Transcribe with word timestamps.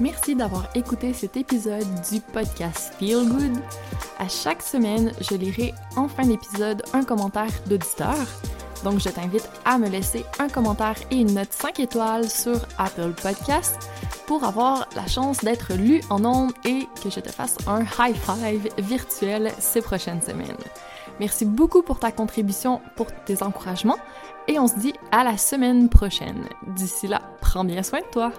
Merci 0.00 0.36
d'avoir 0.36 0.68
écouté 0.76 1.12
cet 1.12 1.36
épisode 1.36 1.86
du 2.08 2.20
podcast 2.20 2.94
Feel 2.98 3.28
Good. 3.28 3.58
À 4.20 4.28
chaque 4.28 4.62
semaine, 4.62 5.12
je 5.20 5.34
lirai 5.34 5.74
en 5.96 6.06
fin 6.06 6.24
d'épisode 6.24 6.84
un 6.92 7.02
commentaire 7.02 7.50
d'auditeur. 7.66 8.16
Donc, 8.84 9.00
je 9.00 9.08
t'invite 9.08 9.50
à 9.64 9.76
me 9.76 9.88
laisser 9.88 10.24
un 10.38 10.48
commentaire 10.48 10.94
et 11.10 11.16
une 11.16 11.34
note 11.34 11.52
5 11.52 11.80
étoiles 11.80 12.30
sur 12.30 12.60
Apple 12.78 13.12
Podcast 13.20 13.90
pour 14.28 14.44
avoir 14.44 14.88
la 14.94 15.08
chance 15.08 15.38
d'être 15.38 15.74
lu 15.74 16.00
en 16.10 16.24
ondes 16.24 16.52
et 16.64 16.86
que 17.02 17.10
je 17.10 17.18
te 17.18 17.30
fasse 17.30 17.56
un 17.66 17.80
high 17.98 18.14
five 18.14 18.68
virtuel 18.78 19.50
ces 19.58 19.82
prochaines 19.82 20.22
semaines. 20.22 20.56
Merci 21.18 21.44
beaucoup 21.44 21.82
pour 21.82 21.98
ta 21.98 22.12
contribution, 22.12 22.80
pour 22.94 23.08
tes 23.24 23.42
encouragements 23.42 23.98
et 24.46 24.60
on 24.60 24.68
se 24.68 24.78
dit 24.78 24.94
à 25.10 25.24
la 25.24 25.36
semaine 25.36 25.88
prochaine. 25.88 26.44
D'ici 26.68 27.08
là, 27.08 27.22
prends 27.40 27.64
bien 27.64 27.82
soin 27.82 27.98
de 27.98 28.06
toi. 28.12 28.32